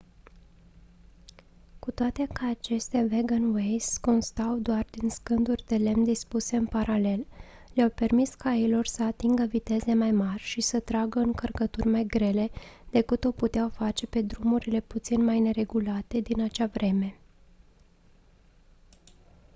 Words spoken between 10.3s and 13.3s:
și să tragă încărcături mai grele decât